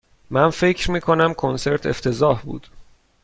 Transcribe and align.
من 0.29 0.49
فکر 0.49 0.91
می 0.91 1.01
کنم 1.01 1.33
کنسرت 1.33 1.85
افتضاح 1.85 2.41
بود. 2.41 2.67